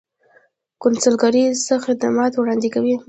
[0.81, 2.95] کونسلګرۍ څه خدمات وړاندې کوي؟